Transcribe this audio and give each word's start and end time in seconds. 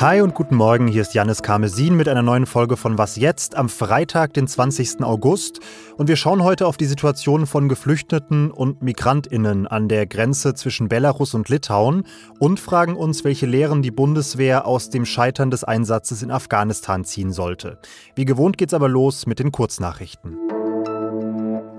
Hi 0.00 0.22
und 0.22 0.34
guten 0.34 0.54
Morgen, 0.54 0.88
hier 0.88 1.02
ist 1.02 1.12
Janis 1.12 1.42
Karmesin 1.42 1.94
mit 1.94 2.08
einer 2.08 2.22
neuen 2.22 2.46
Folge 2.46 2.78
von 2.78 2.96
Was 2.96 3.16
jetzt 3.16 3.54
am 3.54 3.68
Freitag, 3.68 4.32
den 4.32 4.48
20. 4.48 5.02
August. 5.02 5.60
Und 5.98 6.08
wir 6.08 6.16
schauen 6.16 6.42
heute 6.42 6.66
auf 6.66 6.78
die 6.78 6.86
Situation 6.86 7.46
von 7.46 7.68
Geflüchteten 7.68 8.50
und 8.50 8.80
Migrantinnen 8.80 9.66
an 9.66 9.88
der 9.88 10.06
Grenze 10.06 10.54
zwischen 10.54 10.88
Belarus 10.88 11.34
und 11.34 11.50
Litauen 11.50 12.04
und 12.38 12.60
fragen 12.60 12.96
uns, 12.96 13.24
welche 13.24 13.44
Lehren 13.44 13.82
die 13.82 13.90
Bundeswehr 13.90 14.66
aus 14.66 14.88
dem 14.88 15.04
Scheitern 15.04 15.50
des 15.50 15.64
Einsatzes 15.64 16.22
in 16.22 16.30
Afghanistan 16.30 17.04
ziehen 17.04 17.30
sollte. 17.30 17.78
Wie 18.14 18.24
gewohnt 18.24 18.56
geht's 18.56 18.72
aber 18.72 18.88
los 18.88 19.26
mit 19.26 19.38
den 19.38 19.52
Kurznachrichten. 19.52 20.49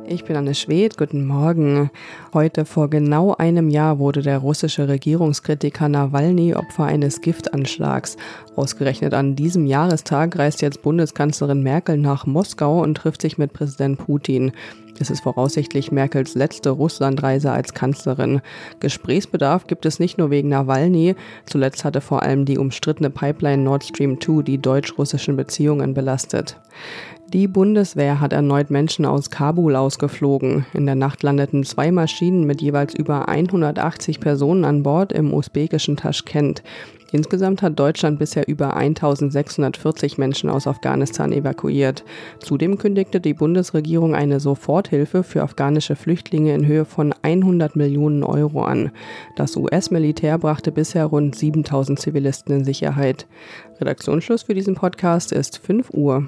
Ich 0.08 0.26
bin 0.26 0.36
Anne 0.36 0.56
Schwedt, 0.56 0.98
guten 0.98 1.26
Morgen. 1.26 1.90
Heute 2.34 2.66
vor 2.66 2.90
genau 2.90 3.34
einem 3.36 3.70
Jahr 3.70 4.00
wurde 4.00 4.22
der 4.22 4.40
russische 4.40 4.88
Regierungskritiker 4.88 5.88
Nawalny 5.88 6.56
Opfer 6.56 6.86
eines 6.86 7.22
Giftanschlags. 7.22 8.18
Ausgerechnet 8.56 9.14
an 9.14 9.36
diesem 9.36 9.66
Jahrestag 9.66 10.38
reist 10.38 10.62
jetzt 10.62 10.82
Bundeskanzlerin 10.82 11.64
Merkel 11.64 11.98
nach 11.98 12.26
Moskau 12.26 12.82
und 12.82 12.96
trifft 12.96 13.22
sich 13.22 13.38
mit 13.38 13.54
Präsident 13.54 14.00
Putin. 14.00 14.52
Es 15.00 15.10
ist 15.10 15.22
voraussichtlich 15.22 15.92
Merkels 15.92 16.36
letzte 16.36 16.70
Russlandreise 16.70 17.52
als 17.52 17.74
Kanzlerin. 17.74 18.42
Gesprächsbedarf 18.80 19.66
gibt 19.66 19.86
es 19.86 20.00
nicht 20.00 20.18
nur 20.18 20.30
wegen 20.30 20.50
Nawalny. 20.50 21.16
Zuletzt 21.46 21.86
hatte 21.86 22.02
vor 22.02 22.22
allem 22.22 22.46
die 22.46 22.58
umstrittene 22.58 23.10
Pipeline 23.10 23.64
Nord 23.64 23.84
Stream 23.84 24.20
2 24.22 24.44
die 24.44 24.58
deutsch-russischen 24.60 25.36
Beziehungen 25.36 25.94
belastet. 25.94 26.60
Die 27.34 27.48
Bundeswehr 27.48 28.20
hat 28.20 28.34
erneut 28.34 28.72
Menschen 28.72 29.06
aus 29.06 29.30
Kabul 29.30 29.78
ausgeflogen. 29.78 30.66
In 30.74 30.86
der 30.86 30.96
Nacht 30.96 31.24
landeten 31.24 31.64
zwei 31.64 31.90
Maschinen 31.90 32.44
mit 32.44 32.62
jeweils 32.62 32.94
über 32.94 33.30
180 33.30 34.20
Personen 34.20 34.66
an 34.66 34.84
Bord 34.84 35.14
im 35.14 35.34
usbekischen 35.34 35.96
Taschkent. 35.96 36.62
Insgesamt 37.14 37.62
hat 37.62 37.80
Deutschland 37.80 38.20
bisher 38.20 38.50
über 38.50 38.76
1640 38.76 40.18
Menschen 40.18 40.50
aus 40.50 40.68
Afghanistan 40.68 41.32
evakuiert. 41.32 42.04
Zudem 42.40 42.78
kündigte 42.78 43.22
die 43.22 43.34
Bundesregierung 43.34 44.14
eine 44.14 44.42
Soforthilfe 44.42 45.24
für 45.24 45.44
afghanische 45.44 45.96
Flüchtlinge 45.96 46.54
in 46.54 46.66
Höhe 46.66 46.84
von 46.84 47.14
100 47.22 47.78
Millionen 47.78 48.24
Euro 48.24 48.64
an. 48.64 48.92
Das 49.38 49.56
US-Militär 49.56 50.38
brachte 50.38 50.74
bisher 50.74 51.06
rund 51.06 51.36
7000 51.36 51.98
Zivilisten 51.98 52.58
in 52.58 52.66
Sicherheit. 52.66 53.26
Redaktionsschluss 53.80 54.44
für 54.44 54.54
diesen 54.54 54.76
Podcast 54.76 55.32
ist 55.32 55.60
5 55.60 55.92
Uhr. 55.92 56.28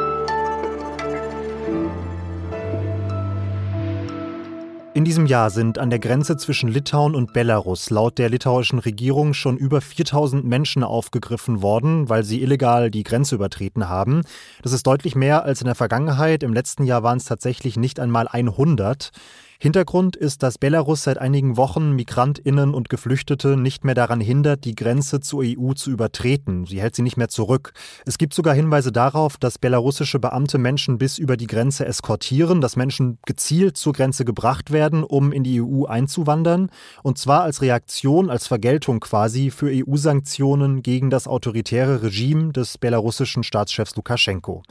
In 4.93 5.05
diesem 5.05 5.25
Jahr 5.25 5.51
sind 5.51 5.79
an 5.79 5.89
der 5.89 5.99
Grenze 5.99 6.35
zwischen 6.35 6.67
Litauen 6.67 7.15
und 7.15 7.31
Belarus 7.31 7.89
laut 7.91 8.17
der 8.17 8.29
litauischen 8.29 8.77
Regierung 8.77 9.33
schon 9.33 9.55
über 9.55 9.79
4000 9.79 10.43
Menschen 10.43 10.83
aufgegriffen 10.83 11.61
worden, 11.61 12.09
weil 12.09 12.25
sie 12.25 12.41
illegal 12.41 12.91
die 12.91 13.03
Grenze 13.03 13.35
übertreten 13.35 13.87
haben. 13.87 14.23
Das 14.63 14.73
ist 14.73 14.85
deutlich 14.85 15.15
mehr 15.15 15.45
als 15.45 15.61
in 15.61 15.67
der 15.67 15.75
Vergangenheit. 15.75 16.43
Im 16.43 16.53
letzten 16.53 16.83
Jahr 16.83 17.03
waren 17.03 17.19
es 17.19 17.23
tatsächlich 17.23 17.77
nicht 17.77 18.01
einmal 18.01 18.27
100. 18.27 19.11
Hintergrund 19.63 20.15
ist, 20.15 20.41
dass 20.41 20.57
Belarus 20.57 21.03
seit 21.03 21.19
einigen 21.19 21.55
Wochen 21.55 21.91
Migrantinnen 21.91 22.73
und 22.73 22.89
Geflüchtete 22.89 23.57
nicht 23.57 23.85
mehr 23.85 23.93
daran 23.93 24.19
hindert, 24.19 24.65
die 24.65 24.73
Grenze 24.73 25.19
zur 25.19 25.43
EU 25.45 25.73
zu 25.73 25.91
übertreten. 25.91 26.65
Sie 26.65 26.81
hält 26.81 26.95
sie 26.95 27.03
nicht 27.03 27.15
mehr 27.15 27.29
zurück. 27.29 27.73
Es 28.03 28.17
gibt 28.17 28.33
sogar 28.33 28.55
Hinweise 28.55 28.91
darauf, 28.91 29.37
dass 29.37 29.59
belarussische 29.59 30.17
Beamte 30.17 30.57
Menschen 30.57 30.97
bis 30.97 31.19
über 31.19 31.37
die 31.37 31.45
Grenze 31.45 31.85
eskortieren, 31.85 32.59
dass 32.59 32.75
Menschen 32.75 33.19
gezielt 33.27 33.77
zur 33.77 33.93
Grenze 33.93 34.25
gebracht 34.25 34.71
werden, 34.71 35.03
um 35.03 35.31
in 35.31 35.43
die 35.43 35.61
EU 35.61 35.85
einzuwandern. 35.85 36.71
Und 37.03 37.19
zwar 37.19 37.43
als 37.43 37.61
Reaktion, 37.61 38.31
als 38.31 38.47
Vergeltung 38.47 38.99
quasi 38.99 39.51
für 39.51 39.69
EU-Sanktionen 39.71 40.81
gegen 40.81 41.11
das 41.11 41.27
autoritäre 41.27 42.01
Regime 42.01 42.51
des 42.51 42.79
belarussischen 42.79 43.43
Staatschefs 43.43 43.95
Lukaschenko. 43.95 44.63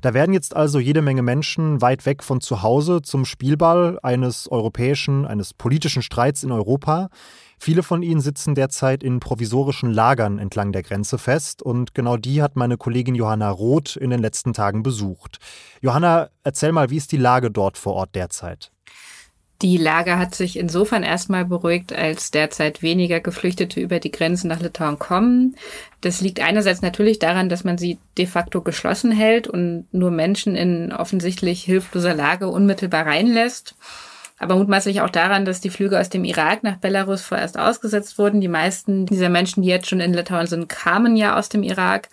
Da 0.00 0.14
werden 0.14 0.32
jetzt 0.32 0.56
also 0.56 0.78
jede 0.78 1.02
Menge 1.02 1.22
Menschen 1.22 1.80
weit 1.80 2.06
weg 2.06 2.22
von 2.22 2.40
zu 2.40 2.62
Hause 2.62 3.02
zum 3.02 3.24
Spielball 3.24 3.98
eines 4.02 4.50
europäischen, 4.50 5.26
eines 5.26 5.54
politischen 5.54 6.02
Streits 6.02 6.42
in 6.42 6.52
Europa. 6.52 7.10
Viele 7.58 7.82
von 7.84 8.02
ihnen 8.02 8.20
sitzen 8.20 8.56
derzeit 8.56 9.04
in 9.04 9.20
provisorischen 9.20 9.92
Lagern 9.92 10.38
entlang 10.38 10.72
der 10.72 10.82
Grenze 10.82 11.16
fest 11.18 11.62
und 11.62 11.94
genau 11.94 12.16
die 12.16 12.42
hat 12.42 12.56
meine 12.56 12.76
Kollegin 12.76 13.14
Johanna 13.14 13.50
Roth 13.50 13.94
in 13.94 14.10
den 14.10 14.20
letzten 14.20 14.52
Tagen 14.52 14.82
besucht. 14.82 15.38
Johanna, 15.80 16.30
erzähl 16.42 16.72
mal, 16.72 16.90
wie 16.90 16.96
ist 16.96 17.12
die 17.12 17.18
Lage 17.18 17.50
dort 17.50 17.78
vor 17.78 17.94
Ort 17.94 18.14
derzeit? 18.14 18.72
Die 19.62 19.76
Lage 19.76 20.18
hat 20.18 20.34
sich 20.34 20.58
insofern 20.58 21.04
erstmal 21.04 21.44
beruhigt, 21.44 21.92
als 21.92 22.32
derzeit 22.32 22.82
weniger 22.82 23.20
Geflüchtete 23.20 23.80
über 23.80 24.00
die 24.00 24.10
Grenzen 24.10 24.48
nach 24.48 24.60
Litauen 24.60 24.98
kommen. 24.98 25.54
Das 26.00 26.20
liegt 26.20 26.40
einerseits 26.40 26.82
natürlich 26.82 27.20
daran, 27.20 27.48
dass 27.48 27.62
man 27.62 27.78
sie 27.78 27.98
de 28.18 28.26
facto 28.26 28.60
geschlossen 28.60 29.12
hält 29.12 29.46
und 29.46 29.86
nur 29.92 30.10
Menschen 30.10 30.56
in 30.56 30.92
offensichtlich 30.92 31.62
hilfloser 31.62 32.12
Lage 32.12 32.48
unmittelbar 32.48 33.06
reinlässt. 33.06 33.76
Aber 34.40 34.56
mutmaßlich 34.56 35.00
auch 35.02 35.10
daran, 35.10 35.44
dass 35.44 35.60
die 35.60 35.70
Flüge 35.70 36.00
aus 36.00 36.08
dem 36.08 36.24
Irak 36.24 36.64
nach 36.64 36.78
Belarus 36.78 37.22
vorerst 37.22 37.56
ausgesetzt 37.56 38.18
wurden. 38.18 38.40
Die 38.40 38.48
meisten 38.48 39.06
dieser 39.06 39.28
Menschen, 39.28 39.62
die 39.62 39.68
jetzt 39.68 39.88
schon 39.88 40.00
in 40.00 40.12
Litauen 40.12 40.48
sind, 40.48 40.68
kamen 40.68 41.14
ja 41.14 41.38
aus 41.38 41.48
dem 41.48 41.62
Irak. 41.62 42.08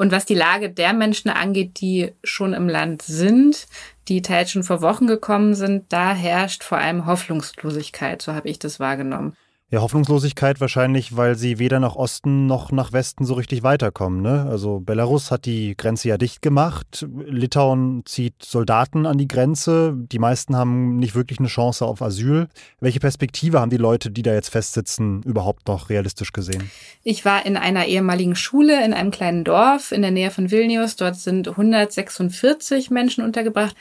Und 0.00 0.12
was 0.12 0.24
die 0.24 0.34
Lage 0.34 0.70
der 0.70 0.94
Menschen 0.94 1.28
angeht, 1.28 1.78
die 1.82 2.12
schon 2.24 2.54
im 2.54 2.70
Land 2.70 3.02
sind, 3.02 3.66
die 4.08 4.22
teils 4.22 4.50
schon 4.50 4.62
vor 4.62 4.80
Wochen 4.80 5.06
gekommen 5.06 5.52
sind, 5.54 5.92
da 5.92 6.14
herrscht 6.14 6.64
vor 6.64 6.78
allem 6.78 7.04
Hoffnungslosigkeit, 7.04 8.22
so 8.22 8.32
habe 8.32 8.48
ich 8.48 8.58
das 8.58 8.80
wahrgenommen. 8.80 9.36
Ja, 9.72 9.82
Hoffnungslosigkeit 9.82 10.60
wahrscheinlich, 10.60 11.16
weil 11.16 11.36
sie 11.36 11.60
weder 11.60 11.78
nach 11.78 11.94
Osten 11.94 12.46
noch 12.46 12.72
nach 12.72 12.92
Westen 12.92 13.24
so 13.24 13.34
richtig 13.34 13.62
weiterkommen. 13.62 14.20
Ne? 14.20 14.48
Also 14.50 14.80
Belarus 14.80 15.30
hat 15.30 15.44
die 15.44 15.76
Grenze 15.76 16.08
ja 16.08 16.18
dicht 16.18 16.42
gemacht. 16.42 17.06
Litauen 17.24 18.02
zieht 18.04 18.34
Soldaten 18.42 19.06
an 19.06 19.16
die 19.16 19.28
Grenze. 19.28 19.94
Die 19.96 20.18
meisten 20.18 20.56
haben 20.56 20.96
nicht 20.96 21.14
wirklich 21.14 21.38
eine 21.38 21.46
Chance 21.46 21.86
auf 21.86 22.02
Asyl. 22.02 22.48
Welche 22.80 22.98
Perspektive 22.98 23.60
haben 23.60 23.70
die 23.70 23.76
Leute, 23.76 24.10
die 24.10 24.22
da 24.22 24.34
jetzt 24.34 24.48
festsitzen, 24.48 25.22
überhaupt 25.22 25.68
noch 25.68 25.88
realistisch 25.88 26.32
gesehen? 26.32 26.68
Ich 27.04 27.24
war 27.24 27.46
in 27.46 27.56
einer 27.56 27.86
ehemaligen 27.86 28.34
Schule 28.34 28.84
in 28.84 28.92
einem 28.92 29.12
kleinen 29.12 29.44
Dorf 29.44 29.92
in 29.92 30.02
der 30.02 30.10
Nähe 30.10 30.32
von 30.32 30.50
Vilnius. 30.50 30.96
Dort 30.96 31.14
sind 31.14 31.46
146 31.46 32.90
Menschen 32.90 33.22
untergebracht. 33.22 33.76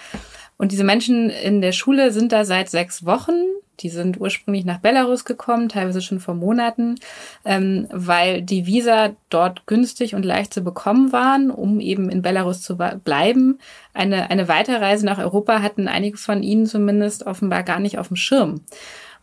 Und 0.55 0.71
diese 0.71 0.83
Menschen 0.83 1.31
in 1.31 1.61
der 1.61 1.71
Schule 1.71 2.11
sind 2.11 2.31
da 2.31 2.45
seit 2.45 2.69
sechs 2.69 3.05
Wochen. 3.05 3.33
Die 3.79 3.89
sind 3.89 4.19
ursprünglich 4.19 4.65
nach 4.65 4.79
Belarus 4.79 5.25
gekommen, 5.25 5.69
teilweise 5.69 6.01
schon 6.01 6.19
vor 6.19 6.35
Monaten, 6.35 6.95
ähm, 7.45 7.87
weil 7.91 8.41
die 8.41 8.65
Visa 8.65 9.11
dort 9.29 9.65
günstig 9.67 10.15
und 10.15 10.25
leicht 10.25 10.53
zu 10.53 10.61
bekommen 10.61 11.11
waren, 11.11 11.51
um 11.51 11.79
eben 11.79 12.09
in 12.09 12.21
Belarus 12.21 12.61
zu 12.61 12.77
bleiben. 12.77 13.59
Eine, 13.93 14.29
eine 14.29 14.47
Weiterreise 14.47 15.05
nach 15.05 15.19
Europa 15.19 15.61
hatten 15.61 15.87
einige 15.87 16.17
von 16.17 16.43
ihnen 16.43 16.65
zumindest 16.65 17.25
offenbar 17.25 17.63
gar 17.63 17.79
nicht 17.79 17.97
auf 17.97 18.07
dem 18.07 18.17
Schirm. 18.17 18.61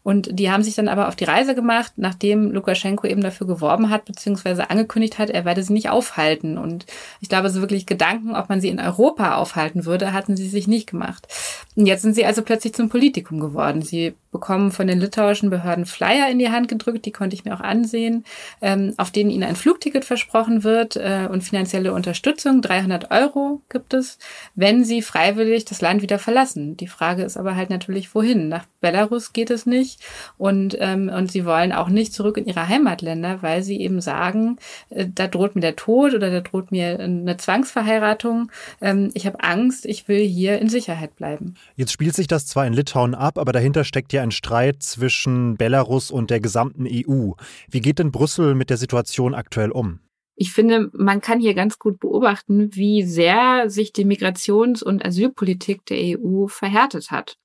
Und 0.07 0.39
die 0.39 0.53
haben 0.53 0.63
sich 0.63 0.77
dann 0.77 0.87
aber 0.87 1.09
auf 1.09 1.17
die 1.17 1.25
Reise 1.25 1.57
gemacht, 1.57 1.95
nachdem 1.97 2.53
Lukaschenko 2.53 3.09
eben 3.09 3.23
dafür 3.23 3.49
geworben 3.49 3.91
hat, 3.91 4.05
beziehungsweise 4.05 4.71
angekündigt 4.71 5.19
hat, 5.19 5.31
er 5.31 5.45
werde 5.45 5.65
sie 5.65 5.73
nicht 5.73 5.91
aufhalten. 5.91 6.59
Und 6.59 6.87
ich 7.21 7.29
glaube, 7.29 7.51
so 7.51 7.61
wirklich 7.61 7.87
Gedanken, 7.87 8.37
ob 8.37 8.49
man 8.49 8.61
sie 8.61 8.69
in 8.69 8.79
Europa 8.79 9.35
aufhalten 9.35 9.85
würde, 9.85 10.13
hatten 10.13 10.37
sie 10.37 10.47
sich 10.49 10.69
nicht 10.69 10.89
gemacht. 10.89 11.27
Und 11.75 11.87
jetzt 11.87 12.03
sind 12.03 12.15
sie 12.15 12.25
also 12.25 12.43
plötzlich 12.43 12.73
zum 12.73 12.89
Politikum 12.89 13.41
geworden. 13.41 13.83
Sie 13.83 14.15
bekommen 14.31 14.71
von 14.71 14.87
den 14.87 15.01
litauischen 15.01 15.51
Behörden 15.51 15.87
Flyer 15.87 16.29
in 16.31 16.39
die 16.39 16.51
Hand 16.51 16.69
gedrückt, 16.69 17.07
die 17.07 17.11
konnte 17.11 17.35
ich 17.35 17.45
mir 17.45 17.55
auch 17.55 17.61
ansehen, 17.61 18.25
ähm, 18.61 18.93
auf 18.99 19.11
denen 19.11 19.31
ihnen 19.31 19.45
ein 19.45 19.57
Flugticket 19.57 20.05
versprochen 20.05 20.63
wird 20.63 20.97
äh, 20.97 21.27
und 21.31 21.43
finanzielle 21.43 21.93
Unterstützung. 21.93 22.61
300 22.61 23.11
Euro 23.11 23.63
gibt 23.71 23.95
es, 23.95 24.19
wenn 24.55 24.85
sie 24.85 25.01
freiwillig 25.03 25.65
das 25.65 25.81
Land 25.81 26.03
wieder 26.03 26.19
verlassen. 26.19 26.77
Die 26.77 26.87
Frage 26.87 27.25
ist 27.25 27.37
aber 27.37 27.57
halt 27.57 27.71
natürlich, 27.71 28.15
wohin? 28.15 28.49
Nach 28.49 28.67
Belarus 28.81 29.33
geht 29.33 29.51
es 29.51 29.65
nicht 29.65 29.96
und, 30.39 30.77
ähm, 30.81 31.09
und 31.09 31.31
sie 31.31 31.45
wollen 31.45 31.73
auch 31.73 31.89
nicht 31.89 32.13
zurück 32.13 32.37
in 32.37 32.47
ihre 32.47 32.69
Heimatländer, 32.69 33.43
weil 33.43 33.63
sie 33.63 33.81
eben 33.81 34.01
sagen, 34.01 34.59
äh, 34.91 35.07
da 35.13 35.27
droht 35.27 35.55
mir 35.55 35.61
der 35.61 35.77
Tod 35.77 36.15
oder 36.15 36.31
da 36.31 36.41
droht 36.41 36.71
mir 36.71 36.99
eine 36.99 37.37
Zwangsverheiratung. 37.37 38.51
Ähm, 38.81 39.11
ich 39.15 39.27
habe 39.27 39.43
Angst, 39.43 39.87
ich 39.87 40.09
will 40.09 40.25
hier 40.25 40.59
in 40.59 40.69
Sicherheit 40.69 41.17
bleiben. 41.17 41.55
Jetzt 41.77 41.93
spielt 41.93 42.15
sich 42.15 42.27
das 42.27 42.47
zwar 42.47 42.67
in 42.67 42.73
Litauen 42.73 43.15
ab, 43.15 43.39
aber 43.39 43.53
dahinter 43.53 43.85
steckt 43.85 44.13
ja 44.13 44.23
ein 44.23 44.31
Streit 44.31 44.83
zwischen 44.83 45.57
Belarus 45.57 46.11
und 46.11 46.31
der 46.31 46.41
gesamten 46.41 46.87
EU. 46.87 47.33
Wie 47.69 47.81
geht 47.81 47.99
denn 47.99 48.13
Brüssel 48.13 48.55
mit 48.55 48.71
der 48.71 48.77
Situation 48.77 49.35
aktuell 49.35 49.71
um? 49.71 50.01
ich 50.37 50.53
finde, 50.53 50.91
man 50.93 51.23
kann 51.23 51.41
hier 51.41 51.55
ganz 51.55 51.79
gut 51.79 51.99
beobachten, 51.99 52.75
wie 52.75 53.03
sehr 53.03 53.71
sich 53.71 53.93
die 53.95 54.05
Migrations- 54.05 54.85
und 54.85 55.05
Asylpolitik 55.05 55.87
der 55.87 56.21
EU 56.21 56.47
verhärtet 56.47 57.11
hat. 57.11 57.39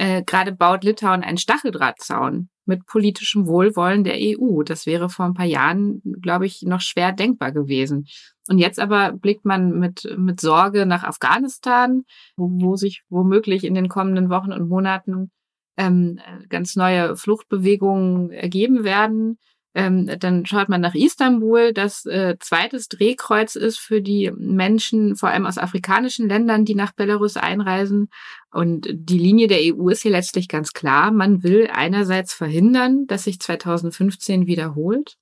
Äh, 0.00 0.22
Gerade 0.24 0.52
baut 0.52 0.82
Litauen 0.82 1.22
einen 1.22 1.36
Stacheldrahtzaun 1.36 2.48
mit 2.64 2.86
politischem 2.86 3.46
Wohlwollen 3.46 4.02
der 4.02 4.16
EU. 4.18 4.62
Das 4.62 4.86
wäre 4.86 5.10
vor 5.10 5.26
ein 5.26 5.34
paar 5.34 5.44
Jahren, 5.44 6.00
glaube 6.22 6.46
ich, 6.46 6.62
noch 6.62 6.80
schwer 6.80 7.12
denkbar 7.12 7.52
gewesen. 7.52 8.06
Und 8.48 8.56
jetzt 8.56 8.80
aber 8.80 9.12
blickt 9.12 9.44
man 9.44 9.78
mit, 9.78 10.10
mit 10.16 10.40
Sorge 10.40 10.86
nach 10.86 11.04
Afghanistan, 11.04 12.04
wo, 12.34 12.48
wo 12.50 12.76
sich 12.76 13.02
womöglich 13.10 13.62
in 13.62 13.74
den 13.74 13.90
kommenden 13.90 14.30
Wochen 14.30 14.54
und 14.54 14.70
Monaten 14.70 15.32
ähm, 15.76 16.18
ganz 16.48 16.76
neue 16.76 17.14
Fluchtbewegungen 17.14 18.30
ergeben 18.30 18.84
werden. 18.84 19.38
Ähm, 19.74 20.10
dann 20.18 20.46
schaut 20.46 20.68
man 20.68 20.80
nach 20.80 20.94
Istanbul, 20.94 21.72
das 21.72 22.04
äh, 22.04 22.36
zweites 22.40 22.88
Drehkreuz 22.88 23.54
ist 23.54 23.78
für 23.78 24.02
die 24.02 24.32
Menschen, 24.36 25.14
vor 25.14 25.28
allem 25.28 25.46
aus 25.46 25.58
afrikanischen 25.58 26.28
Ländern, 26.28 26.64
die 26.64 26.74
nach 26.74 26.92
Belarus 26.92 27.36
einreisen. 27.36 28.08
Und 28.50 28.88
die 28.90 29.18
Linie 29.18 29.46
der 29.46 29.58
EU 29.60 29.88
ist 29.88 30.02
hier 30.02 30.10
letztlich 30.10 30.48
ganz 30.48 30.72
klar. 30.72 31.12
Man 31.12 31.44
will 31.44 31.68
einerseits 31.72 32.34
verhindern, 32.34 33.06
dass 33.06 33.24
sich 33.24 33.38
2015 33.38 34.48
wiederholt 34.48 35.16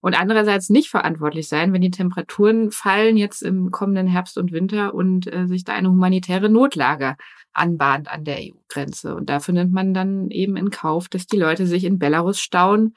und 0.00 0.20
andererseits 0.20 0.70
nicht 0.70 0.90
verantwortlich 0.90 1.48
sein, 1.48 1.72
wenn 1.72 1.80
die 1.80 1.92
Temperaturen 1.92 2.72
fallen 2.72 3.16
jetzt 3.16 3.42
im 3.42 3.70
kommenden 3.70 4.08
Herbst 4.08 4.36
und 4.36 4.50
Winter 4.50 4.92
und 4.92 5.32
äh, 5.32 5.46
sich 5.46 5.62
da 5.62 5.72
eine 5.72 5.88
humanitäre 5.88 6.50
Notlage 6.50 7.16
anbahnt 7.52 8.08
an 8.08 8.24
der 8.24 8.38
EU-Grenze. 8.38 9.14
Und 9.14 9.30
dafür 9.30 9.54
nimmt 9.54 9.72
man 9.72 9.94
dann 9.94 10.30
eben 10.30 10.56
in 10.56 10.70
Kauf, 10.70 11.08
dass 11.08 11.26
die 11.26 11.38
Leute 11.38 11.66
sich 11.66 11.84
in 11.84 12.00
Belarus 12.00 12.40
stauen 12.40 12.94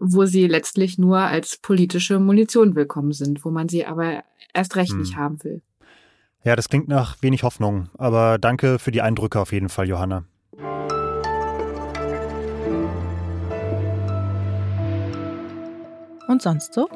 wo 0.00 0.24
sie 0.24 0.46
letztlich 0.46 0.98
nur 0.98 1.18
als 1.18 1.58
politische 1.58 2.18
Munition 2.18 2.74
willkommen 2.74 3.12
sind, 3.12 3.44
wo 3.44 3.50
man 3.50 3.68
sie 3.68 3.86
aber 3.86 4.22
erst 4.54 4.76
recht 4.76 4.92
hm. 4.92 5.00
nicht 5.00 5.16
haben 5.16 5.42
will. 5.44 5.62
Ja, 6.44 6.56
das 6.56 6.68
klingt 6.68 6.88
nach 6.88 7.20
wenig 7.20 7.42
Hoffnung, 7.42 7.88
aber 7.98 8.38
danke 8.38 8.78
für 8.78 8.90
die 8.90 9.02
Eindrücke 9.02 9.40
auf 9.40 9.52
jeden 9.52 9.68
Fall, 9.68 9.88
Johanna. 9.88 10.24
Und 16.28 16.42
sonst 16.42 16.74
so? 16.74 16.88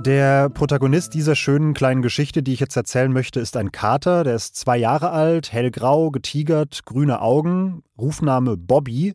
Der 0.00 0.48
Protagonist 0.50 1.14
dieser 1.14 1.36
schönen 1.36 1.74
kleinen 1.74 2.02
Geschichte, 2.02 2.42
die 2.42 2.52
ich 2.52 2.60
jetzt 2.60 2.76
erzählen 2.76 3.12
möchte, 3.12 3.38
ist 3.38 3.56
ein 3.56 3.70
Kater. 3.70 4.24
Der 4.24 4.34
ist 4.34 4.56
zwei 4.56 4.76
Jahre 4.76 5.10
alt, 5.10 5.52
hellgrau, 5.52 6.10
getigert, 6.10 6.84
grüne 6.84 7.20
Augen, 7.20 7.84
Rufname 7.96 8.56
Bobby. 8.56 9.14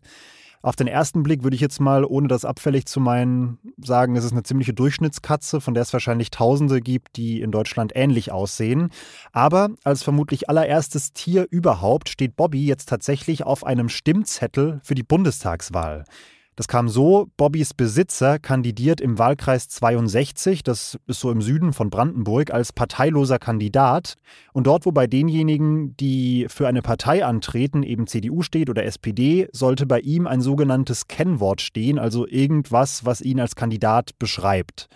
Auf 0.62 0.76
den 0.76 0.88
ersten 0.88 1.24
Blick 1.24 1.44
würde 1.44 1.56
ich 1.56 1.62
jetzt 1.62 1.80
mal, 1.80 2.04
ohne 2.04 2.28
das 2.28 2.46
abfällig 2.46 2.86
zu 2.88 3.00
meinen, 3.00 3.60
sagen, 3.78 4.16
es 4.16 4.26
ist 4.26 4.32
eine 4.32 4.44
ziemliche 4.44 4.74
Durchschnittskatze, 4.74 5.62
von 5.62 5.74
der 5.74 5.84
es 5.84 5.94
wahrscheinlich 5.94 6.32
Tausende 6.32 6.82
gibt, 6.82 7.16
die 7.16 7.42
in 7.42 7.52
Deutschland 7.52 7.92
ähnlich 7.96 8.32
aussehen. 8.32 8.90
Aber 9.32 9.70
als 9.84 10.04
vermutlich 10.04 10.50
allererstes 10.50 11.14
Tier 11.14 11.48
überhaupt 11.50 12.10
steht 12.10 12.36
Bobby 12.36 12.66
jetzt 12.66 12.90
tatsächlich 12.90 13.44
auf 13.44 13.66
einem 13.66 13.90
Stimmzettel 13.90 14.80
für 14.84 14.96
die 14.96 15.04
Bundestagswahl. 15.04 16.06
Das 16.58 16.68
kam 16.68 16.90
so, 16.90 17.28
Bobbys 17.38 17.76
Besitzer 17.76 18.40
kandidiert 18.40 19.00
im 19.00 19.20
Wahlkreis 19.20 19.70
62, 19.70 20.64
das 20.64 20.98
ist 21.06 21.20
so 21.20 21.30
im 21.30 21.40
Süden 21.40 21.72
von 21.72 21.92
Brandenburg, 21.92 22.52
als 22.52 22.74
parteiloser 22.74 23.38
Kandidat. 23.38 24.16
Und 24.54 24.66
dort, 24.66 24.88
wo 24.88 24.92
bei 24.92 25.06
denjenigen, 25.06 25.96
die 25.98 26.48
für 26.50 26.68
eine 26.68 26.82
Partei 26.82 27.24
antreten, 27.24 27.84
eben 27.84 28.08
CDU 28.08 28.42
steht 28.42 28.72
oder 28.72 28.86
SPD, 28.86 29.48
sollte 29.52 29.86
bei 29.86 30.00
ihm 30.00 30.26
ein 30.26 30.42
sogenanntes 30.42 31.08
Kennwort 31.08 31.62
stehen, 31.62 32.00
also 32.00 32.28
irgendwas, 32.28 33.06
was 33.06 33.22
ihn 33.22 33.40
als 33.40 33.56
Kandidat 33.56 34.18
beschreibt. 34.18 34.90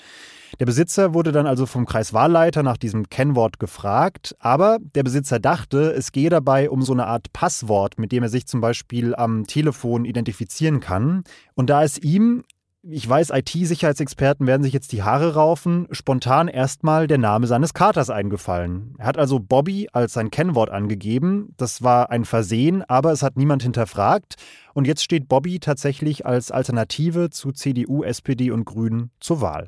Der 0.59 0.65
Besitzer 0.65 1.13
wurde 1.13 1.31
dann 1.31 1.47
also 1.47 1.65
vom 1.65 1.85
Kreiswahlleiter 1.85 2.61
nach 2.61 2.77
diesem 2.77 3.09
Kennwort 3.09 3.59
gefragt, 3.59 4.35
aber 4.39 4.77
der 4.95 5.03
Besitzer 5.03 5.39
dachte, 5.39 5.91
es 5.93 6.11
gehe 6.11 6.29
dabei 6.29 6.69
um 6.69 6.81
so 6.81 6.93
eine 6.93 7.07
Art 7.07 7.33
Passwort, 7.33 7.97
mit 7.97 8.11
dem 8.11 8.23
er 8.23 8.29
sich 8.29 8.45
zum 8.45 8.61
Beispiel 8.61 9.15
am 9.15 9.47
Telefon 9.47 10.05
identifizieren 10.05 10.79
kann. 10.79 11.23
Und 11.61 11.69
da 11.69 11.83
es 11.83 11.99
ihm 11.99 12.43
ich 12.81 13.07
weiß, 13.07 13.29
IT-Sicherheitsexperten 13.29 14.47
werden 14.47 14.63
sich 14.63 14.73
jetzt 14.73 14.91
die 14.91 15.03
Haare 15.03 15.35
raufen, 15.35 15.87
spontan 15.91 16.47
erstmal 16.47 17.05
der 17.05 17.19
Name 17.19 17.45
seines 17.45 17.75
Katers 17.75 18.09
eingefallen. 18.09 18.95
Er 18.97 19.05
hat 19.05 19.19
also 19.19 19.37
Bobby 19.39 19.87
als 19.93 20.13
sein 20.13 20.31
Kennwort 20.31 20.71
angegeben. 20.71 21.53
Das 21.57 21.83
war 21.83 22.09
ein 22.09 22.25
Versehen, 22.25 22.81
aber 22.81 23.11
es 23.11 23.21
hat 23.21 23.37
niemand 23.37 23.61
hinterfragt. 23.61 24.33
Und 24.73 24.87
jetzt 24.87 25.03
steht 25.03 25.27
Bobby 25.27 25.59
tatsächlich 25.59 26.25
als 26.25 26.49
Alternative 26.49 27.29
zu 27.29 27.51
CDU, 27.51 28.01
SPD 28.01 28.49
und 28.49 28.65
Grünen 28.65 29.11
zur 29.19 29.41
Wahl. 29.41 29.67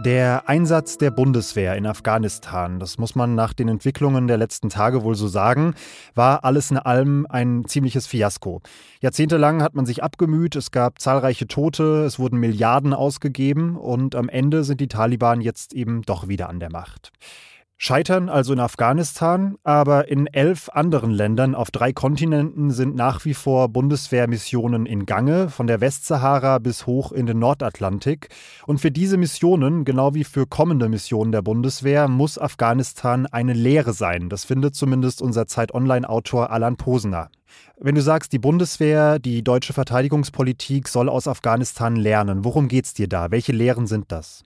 Der 0.00 0.48
Einsatz 0.48 0.98
der 0.98 1.12
Bundeswehr 1.12 1.76
in 1.76 1.86
Afghanistan, 1.86 2.80
das 2.80 2.98
muss 2.98 3.14
man 3.14 3.36
nach 3.36 3.52
den 3.52 3.68
Entwicklungen 3.68 4.26
der 4.26 4.36
letzten 4.36 4.68
Tage 4.68 5.04
wohl 5.04 5.14
so 5.14 5.28
sagen, 5.28 5.74
war 6.16 6.44
alles 6.44 6.72
in 6.72 6.78
allem 6.78 7.26
ein 7.30 7.64
ziemliches 7.64 8.08
Fiasko. 8.08 8.60
Jahrzehntelang 9.00 9.62
hat 9.62 9.76
man 9.76 9.86
sich 9.86 10.02
abgemüht, 10.02 10.56
es 10.56 10.72
gab 10.72 10.98
zahlreiche 10.98 11.46
Tote, 11.46 12.04
es 12.04 12.18
wurden 12.18 12.40
Milliarden 12.40 12.92
ausgegeben 12.92 13.76
und 13.76 14.16
am 14.16 14.28
Ende 14.28 14.64
sind 14.64 14.80
die 14.80 14.88
Taliban 14.88 15.40
jetzt 15.40 15.72
eben 15.72 16.02
doch 16.02 16.26
wieder 16.26 16.48
an 16.48 16.58
der 16.58 16.72
Macht. 16.72 17.12
Scheitern 17.86 18.30
also 18.30 18.54
in 18.54 18.60
Afghanistan, 18.60 19.56
aber 19.62 20.08
in 20.08 20.26
elf 20.26 20.70
anderen 20.70 21.10
Ländern 21.10 21.54
auf 21.54 21.70
drei 21.70 21.92
Kontinenten 21.92 22.70
sind 22.70 22.94
nach 22.94 23.26
wie 23.26 23.34
vor 23.34 23.68
Bundeswehrmissionen 23.68 24.86
in 24.86 25.04
Gange, 25.04 25.50
von 25.50 25.66
der 25.66 25.82
Westsahara 25.82 26.60
bis 26.60 26.86
hoch 26.86 27.12
in 27.12 27.26
den 27.26 27.38
Nordatlantik. 27.38 28.28
Und 28.66 28.80
für 28.80 28.90
diese 28.90 29.18
Missionen, 29.18 29.84
genau 29.84 30.14
wie 30.14 30.24
für 30.24 30.46
kommende 30.46 30.88
Missionen 30.88 31.30
der 31.30 31.42
Bundeswehr, 31.42 32.08
muss 32.08 32.38
Afghanistan 32.38 33.26
eine 33.26 33.52
Lehre 33.52 33.92
sein. 33.92 34.30
Das 34.30 34.46
findet 34.46 34.74
zumindest 34.74 35.20
unser 35.20 35.46
Zeit-Online-Autor 35.46 36.50
Alan 36.50 36.78
Posener. 36.78 37.28
Wenn 37.78 37.96
du 37.96 38.00
sagst, 38.00 38.32
die 38.32 38.38
Bundeswehr, 38.38 39.18
die 39.18 39.44
deutsche 39.44 39.74
Verteidigungspolitik 39.74 40.88
soll 40.88 41.10
aus 41.10 41.28
Afghanistan 41.28 41.96
lernen, 41.96 42.46
worum 42.46 42.68
geht 42.68 42.86
es 42.86 42.94
dir 42.94 43.08
da? 43.08 43.30
Welche 43.30 43.52
Lehren 43.52 43.86
sind 43.86 44.10
das? 44.10 44.42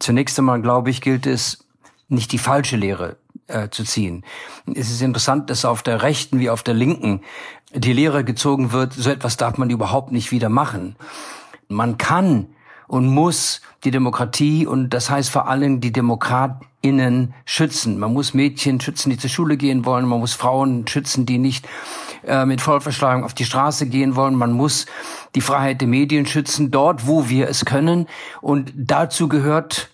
Zunächst 0.00 0.36
einmal, 0.40 0.60
glaube 0.60 0.90
ich, 0.90 1.00
gilt 1.00 1.28
es, 1.28 1.69
nicht 2.10 2.32
die 2.32 2.38
falsche 2.38 2.76
Lehre 2.76 3.16
äh, 3.46 3.68
zu 3.70 3.84
ziehen. 3.84 4.24
Es 4.74 4.90
ist 4.90 5.02
interessant, 5.02 5.50
dass 5.50 5.64
auf 5.64 5.82
der 5.82 6.02
rechten 6.02 6.38
wie 6.40 6.50
auf 6.50 6.62
der 6.62 6.74
linken 6.74 7.22
die 7.72 7.92
Lehre 7.92 8.24
gezogen 8.24 8.72
wird, 8.72 8.92
so 8.92 9.10
etwas 9.10 9.36
darf 9.36 9.58
man 9.58 9.70
überhaupt 9.70 10.12
nicht 10.12 10.32
wieder 10.32 10.48
machen. 10.48 10.96
Man 11.68 11.98
kann 11.98 12.46
und 12.88 13.06
muss 13.06 13.60
die 13.84 13.92
Demokratie 13.92 14.66
und 14.66 14.90
das 14.90 15.08
heißt 15.08 15.30
vor 15.30 15.48
allem 15.48 15.80
die 15.80 15.92
DemokratInnen 15.92 17.34
schützen. 17.44 18.00
Man 18.00 18.12
muss 18.12 18.34
Mädchen 18.34 18.80
schützen, 18.80 19.10
die 19.10 19.16
zur 19.16 19.30
Schule 19.30 19.56
gehen 19.56 19.84
wollen. 19.84 20.06
Man 20.06 20.18
muss 20.18 20.34
Frauen 20.34 20.88
schützen, 20.88 21.24
die 21.24 21.38
nicht 21.38 21.68
äh, 22.26 22.44
mit 22.44 22.60
Vollverschlagung 22.60 23.22
auf 23.22 23.34
die 23.34 23.44
Straße 23.44 23.86
gehen 23.86 24.16
wollen. 24.16 24.34
Man 24.34 24.52
muss 24.52 24.86
die 25.36 25.40
Freiheit 25.40 25.80
der 25.80 25.86
Medien 25.86 26.26
schützen, 26.26 26.72
dort, 26.72 27.06
wo 27.06 27.28
wir 27.28 27.48
es 27.48 27.64
können. 27.64 28.08
Und 28.40 28.72
dazu 28.74 29.28
gehört 29.28 29.89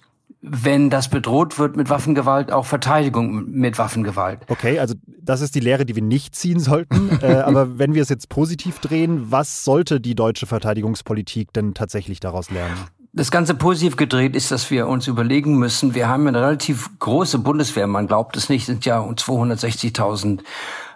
wenn 0.48 0.90
das 0.90 1.08
bedroht 1.08 1.58
wird 1.58 1.76
mit 1.76 1.90
Waffengewalt, 1.90 2.52
auch 2.52 2.66
Verteidigung 2.66 3.50
mit 3.50 3.78
Waffengewalt. 3.78 4.40
Okay, 4.46 4.78
also 4.78 4.94
das 5.20 5.40
ist 5.40 5.56
die 5.56 5.60
Lehre, 5.60 5.84
die 5.84 5.96
wir 5.96 6.02
nicht 6.02 6.36
ziehen 6.36 6.60
sollten. 6.60 7.18
äh, 7.22 7.38
aber 7.38 7.78
wenn 7.78 7.94
wir 7.94 8.02
es 8.02 8.08
jetzt 8.08 8.28
positiv 8.28 8.78
drehen, 8.78 9.30
was 9.30 9.64
sollte 9.64 10.00
die 10.00 10.14
deutsche 10.14 10.46
Verteidigungspolitik 10.46 11.52
denn 11.52 11.74
tatsächlich 11.74 12.20
daraus 12.20 12.50
lernen? 12.50 12.76
Das 13.12 13.30
Ganze 13.30 13.54
positiv 13.54 13.96
gedreht 13.96 14.36
ist, 14.36 14.52
dass 14.52 14.70
wir 14.70 14.86
uns 14.86 15.08
überlegen 15.08 15.58
müssen, 15.58 15.94
wir 15.94 16.08
haben 16.08 16.28
eine 16.28 16.40
relativ 16.40 16.90
große 16.98 17.38
Bundeswehr, 17.38 17.86
man 17.86 18.06
glaubt 18.06 18.36
es 18.36 18.48
nicht, 18.48 18.66
sind 18.66 18.84
ja 18.84 19.00
260.000 19.00 20.40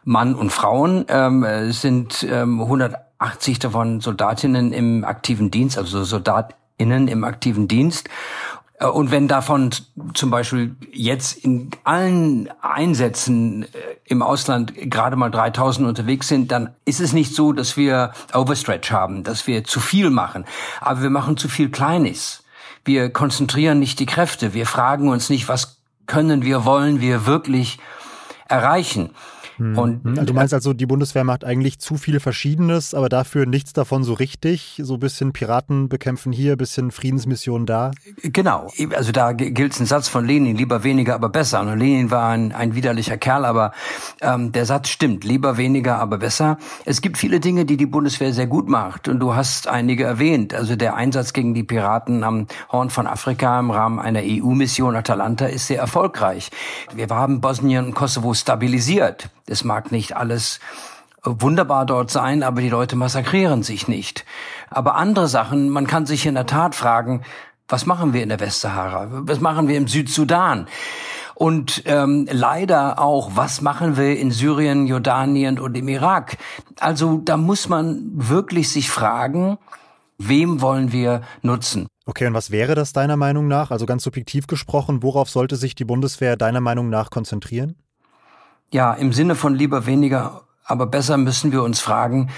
Mann 0.04 0.35
und 0.35 0.50
Frauen, 0.50 1.07
ähm, 1.09 1.73
sind 1.73 2.26
ähm, 2.30 2.61
180 2.61 3.59
davon 3.59 4.00
Soldatinnen 4.00 4.73
im 4.73 5.04
aktiven 5.04 5.50
Dienst, 5.50 5.78
also 5.78 6.04
Soldatinnen 6.04 7.09
im 7.09 7.25
aktiven 7.25 7.69
Dienst. 7.69 8.09
Äh, 8.81 8.87
und 8.87 9.11
wenn 9.11 9.29
davon 9.29 9.71
zum 10.15 10.31
Beispiel 10.31 10.75
jetzt 10.93 11.45
in 11.45 11.71
allen 11.85 12.51
Einsätzen 12.61 13.65
äh, 13.65 13.67
im 14.05 14.23
Ausland 14.23 14.73
gerade 14.75 15.17
mal 15.17 15.31
3000 15.31 15.87
unterwegs 15.87 16.29
sind, 16.29 16.51
dann 16.51 16.75
ist 16.85 17.01
es 17.01 17.13
nicht 17.13 17.35
so, 17.35 17.53
dass 17.53 17.77
wir 17.77 18.13
Overstretch 18.35 18.91
haben, 18.91 19.23
dass 19.23 19.47
wir 19.47 19.65
zu 19.65 19.79
viel 19.79 20.11
machen. 20.11 20.45
Aber 20.81 21.03
wir 21.03 21.11
machen 21.11 21.37
zu 21.37 21.49
viel 21.49 21.71
Kleines. 21.71 22.43
Wir 22.85 23.11
konzentrieren 23.11 23.79
nicht 23.79 24.01
die 24.01 24.07
Kräfte. 24.07 24.55
Wir 24.55 24.67
fragen 24.67 25.09
uns 25.09 25.31
nicht, 25.31 25.49
was 25.49 25.81
können 26.07 26.43
wir, 26.43 26.65
wollen 26.65 27.01
wir 27.01 27.27
wirklich 27.27 27.79
erreichen. 28.49 29.11
Hm. 29.61 29.79
Und, 29.79 30.05
hm. 30.05 30.11
also 30.12 30.25
du 30.25 30.35
meinst 30.35 30.55
also, 30.55 30.73
die 30.73 30.87
Bundeswehr 30.87 31.23
macht 31.23 31.45
eigentlich 31.45 31.79
zu 31.79 31.97
viel 31.97 32.19
Verschiedenes, 32.19 32.95
aber 32.95 33.09
dafür 33.11 33.45
nichts 33.45 33.75
davon 33.75 34.02
so 34.05 34.14
richtig? 34.14 34.81
So 34.83 34.95
ein 34.95 35.00
bisschen 35.00 35.33
Piraten 35.33 35.88
bekämpfen 35.90 36.33
hier, 36.33 36.52
ein 36.52 36.59
bisschen 36.59 36.90
Friedensmission 36.90 37.67
da? 37.67 37.90
Genau. 38.23 38.69
Also 38.97 39.12
da 39.12 39.33
gilt 39.33 39.79
ein 39.79 39.87
Satz 39.87 40.09
von 40.09 40.26
Lenin, 40.26 40.57
lieber 40.57 40.83
weniger, 40.83 41.14
aber 41.14 41.29
besser. 41.29 41.61
Und 41.61 41.79
Lenin 41.79 42.11
war 42.11 42.31
ein, 42.31 42.52
ein 42.52 42.75
widerlicher 42.75 43.19
Kerl, 43.19 43.45
aber 43.45 43.73
ähm, 44.23 44.52
der 44.52 44.64
Satz 44.64 44.88
stimmt, 44.88 45.25
lieber 45.25 45.59
weniger, 45.59 45.99
aber 45.99 46.17
besser. 46.19 46.57
Es 46.87 47.02
gibt 47.02 47.19
viele 47.19 47.38
Dinge, 47.38 47.67
die 47.67 47.76
die 47.76 47.87
Bundeswehr 47.87 48.33
sehr 48.33 48.47
gut 48.47 48.69
macht. 48.69 49.09
Und 49.09 49.21
du 49.21 49.35
hast 49.35 49.69
einige 49.69 50.05
erwähnt. 50.05 50.55
Also 50.55 50.75
der 50.75 50.95
Einsatz 50.95 51.35
gegen 51.35 51.52
die 51.52 51.64
Piraten 51.64 52.25
am 52.25 52.47
Horn 52.73 52.88
von 52.88 53.07
Afrika 53.07 53.61
im 53.61 53.71
Rahmen 53.71 53.99
einer 53.99 54.21
EU-Mission 54.23 54.97
Atalanta 54.97 55.47
ist 55.47 55.67
sehr 55.67 55.79
erfolgreich. 55.79 56.50
Wir 56.95 57.09
haben 57.11 57.43
Bosnien 57.43 57.87
und 57.87 57.95
Kosovo 57.95 58.33
stabilisiert. 58.33 59.29
Es 59.50 59.64
mag 59.64 59.92
nicht 59.92 60.16
alles 60.16 60.61
wunderbar 61.23 61.85
dort 61.87 62.11
sein, 62.11 62.42
aber 62.42 62.61
die 62.61 62.69
Leute 62.69 62.97
massakrieren 62.97 63.62
sich 63.62 63.88
nicht. 63.88 64.25
Aber 64.71 64.95
andere 64.97 65.28
Sachen, 65.28 65.69
man 65.69 65.87
kann 65.87 66.07
sich 66.07 66.26
in 66.26 66.35
der 66.35 66.47
Tat 66.47 66.75
fragen, 66.75 67.23
was 67.69 67.87
machen 67.87 68.12
wir 68.12 68.23
in 68.23 68.28
der 68.28 68.40
Westsahara? 68.40 69.09
Was 69.11 69.40
machen 69.40 69.69
wir 69.69 69.76
im 69.76 69.87
Südsudan? 69.87 70.66
Und 71.35 71.85
ähm, 71.87 72.28
leider 72.30 72.99
auch, 72.99 73.30
was 73.35 73.61
machen 73.61 73.97
wir 73.97 74.19
in 74.19 74.30
Syrien, 74.30 74.87
Jordanien 74.87 75.59
und 75.59 75.76
im 75.76 75.88
Irak? 75.88 76.37
Also 76.80 77.19
da 77.25 77.37
muss 77.37 77.69
man 77.69 78.11
wirklich 78.12 78.69
sich 78.69 78.90
fragen, 78.90 79.57
wem 80.19 80.61
wollen 80.61 80.92
wir 80.92 81.23
nutzen? 81.42 81.87
Okay, 82.07 82.26
und 82.26 82.35
was 82.35 82.50
wäre 82.50 82.75
das 82.75 82.92
deiner 82.92 83.16
Meinung 83.16 83.49
nach? 83.49 83.71
Also 83.71 83.87
ganz 83.87 84.02
subjektiv 84.02 84.49
gesprochen, 84.49 85.02
worauf 85.02 85.30
sollte 85.30 85.57
sich 85.57 85.75
die 85.75 85.85
Bundeswehr 85.85 86.37
deiner 86.37 86.61
Meinung 86.61 86.90
nach 86.90 87.11
konzentrieren? 87.11 87.76
Ja, 88.73 88.93
im 88.93 89.12
Sinne 89.12 89.35
von 89.35 89.57
lieber 89.57 89.87
weniger, 89.87 90.43
aber 90.65 90.87
besser 90.87 91.17
müssen 91.17 91.50
wir 91.50 91.65
uns 91.65 91.81
fragen, 91.81 92.31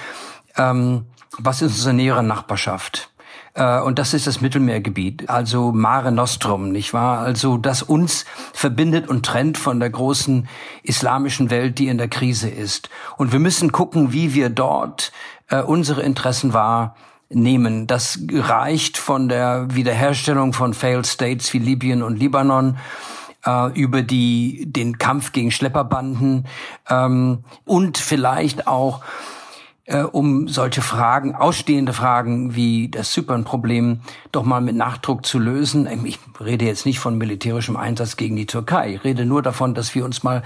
ähm, 0.57 1.07
was 1.39 1.61
ist 1.61 1.73
unsere 1.73 1.95
nähere 1.95 2.23
Nachbarschaft? 2.23 3.11
Äh, 3.55 3.81
und 3.81 3.99
das 3.99 4.15
ist 4.15 4.27
das 4.27 4.41
Mittelmeergebiet, 4.41 5.29
also 5.29 5.73
Mare 5.73 6.11
Nostrum, 6.11 6.73
nicht 6.73 6.95
wahr? 6.95 7.19
Also 7.19 7.59
das 7.59 7.83
uns 7.83 8.25
verbindet 8.55 9.09
und 9.09 9.27
trennt 9.27 9.59
von 9.59 9.79
der 9.79 9.91
großen 9.91 10.49
islamischen 10.83 11.51
Welt, 11.51 11.79
die 11.79 11.89
in 11.89 11.99
der 11.99 12.09
Krise 12.09 12.49
ist. 12.49 12.89
Und 13.19 13.33
wir 13.33 13.39
müssen 13.39 13.71
gucken, 13.71 14.13
wie 14.15 14.33
wir 14.33 14.49
dort 14.49 15.13
äh, 15.49 15.61
unsere 15.61 16.01
Interessen 16.01 16.55
wahrnehmen. 16.55 17.87
Das 17.87 18.19
reicht 18.33 18.97
von 18.97 19.29
der 19.29 19.67
Wiederherstellung 19.75 20.55
von 20.55 20.73
Failed 20.73 21.07
States 21.07 21.53
wie 21.53 21.59
Libyen 21.59 22.03
und 22.03 22.19
Libanon 22.19 22.79
äh, 23.45 23.73
über 23.79 24.03
die, 24.03 24.65
den 24.67 24.99
Kampf 24.99 25.33
gegen 25.33 25.51
Schlepperbanden 25.51 26.47
ähm, 26.89 27.45
und 27.65 27.99
vielleicht 27.99 28.67
auch 28.67 29.03
äh, 29.85 30.03
um 30.03 30.49
solche 30.49 30.83
Fragen, 30.83 31.35
ausstehende 31.35 31.93
Fragen 31.93 32.55
wie 32.55 32.89
das 32.89 33.13
Zypern-Problem 33.13 34.01
doch 34.31 34.45
mal 34.45 34.61
mit 34.61 34.77
Nachdruck 34.77 35.27
zu 35.27 35.39
lösen. 35.39 35.87
Ähm, 35.87 36.07
ich 36.07 36.19
rede 36.41 36.65
jetzt 36.65 36.87
nicht 36.87 37.01
von 37.01 37.19
militärischem 37.19 37.77
Einsatz 37.77 38.17
gegen 38.17 38.37
die 38.37 38.47
Türkei. 38.47 38.95
Ich 38.95 39.05
rede 39.05 39.25
nur 39.25 39.43
davon, 39.43 39.75
dass 39.75 39.95
wir 39.95 40.05
uns 40.05 40.23
mal 40.23 40.43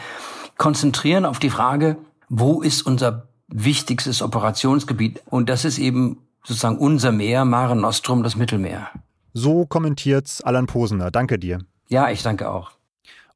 konzentrieren 0.57 1.25
auf 1.25 1.38
die 1.38 1.50
Frage, 1.50 1.97
wo 2.29 2.62
ist 2.62 2.83
unser 2.83 3.29
wichtigstes 3.49 4.23
Operationsgebiet? 4.23 5.23
Und 5.26 5.49
das 5.49 5.65
ist 5.65 5.79
eben 5.79 6.19
sozusagen 6.43 6.79
unser 6.79 7.12
Meer, 7.12 7.45
Mare 7.45 7.76
Nostrum, 7.76 8.23
das 8.23 8.37
Mittelmeer. 8.37 8.88
So 9.33 9.67
kommentiert's 9.67 10.41
Alan 10.43 10.67
Posener. 10.67 11.11
Danke 11.11 11.38
dir. 11.38 11.61
Ja, 11.88 12.11
ich 12.11 12.23
danke 12.23 12.50
auch. 12.50 12.75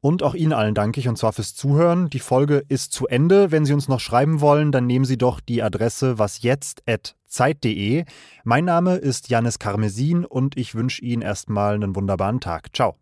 Und 0.03 0.23
auch 0.23 0.35
Ihnen 0.35 0.53
allen 0.55 0.75
danke 0.75 0.99
ich 1.01 1.09
und 1.09 1.17
zwar 1.17 1.33
fürs 1.33 1.55
Zuhören. 1.55 2.09
Die 2.09 2.21
Folge 2.21 2.65
ist 2.69 2.93
zu 2.93 3.07
Ende. 3.07 3.51
Wenn 3.51 3.67
Sie 3.67 3.75
uns 3.75 3.89
noch 3.89 4.01
schreiben 4.01 4.41
wollen, 4.41 4.73
dann 4.73 4.87
nehmen 4.87 5.05
Sie 5.05 5.19
doch 5.19 5.41
die 5.41 5.63
Adresse 5.63 6.19
wasjetzt.zeit.de. 6.19 8.05
Mein 8.45 8.65
Name 8.65 8.97
ist 8.97 9.29
Janis 9.29 9.59
Karmesin 9.59 10.25
und 10.25 10.57
ich 10.57 10.75
wünsche 10.75 11.03
Ihnen 11.03 11.21
erstmal 11.21 11.75
einen 11.75 11.95
wunderbaren 11.95 12.41
Tag. 12.41 12.75
Ciao. 12.75 12.97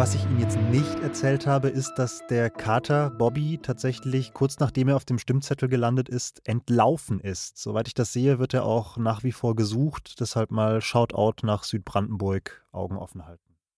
Was 0.00 0.14
ich 0.14 0.24
Ihnen 0.24 0.40
jetzt 0.40 0.56
nicht 0.70 0.98
erzählt 1.00 1.46
habe, 1.46 1.68
ist, 1.68 1.92
dass 1.96 2.26
der 2.30 2.48
Kater 2.48 3.10
Bobby 3.10 3.58
tatsächlich 3.62 4.32
kurz 4.32 4.58
nachdem 4.58 4.88
er 4.88 4.96
auf 4.96 5.04
dem 5.04 5.18
Stimmzettel 5.18 5.68
gelandet 5.68 6.08
ist, 6.08 6.40
entlaufen 6.48 7.20
ist. 7.20 7.58
Soweit 7.58 7.86
ich 7.86 7.92
das 7.92 8.10
sehe, 8.10 8.38
wird 8.38 8.54
er 8.54 8.64
auch 8.64 8.96
nach 8.96 9.24
wie 9.24 9.32
vor 9.32 9.54
gesucht. 9.54 10.18
Deshalb 10.18 10.52
mal 10.52 10.80
Shoutout 10.80 11.44
nach 11.44 11.64
Südbrandenburg, 11.64 12.64
Augen 12.72 12.96
offen 12.96 13.26
halten. 13.26 13.49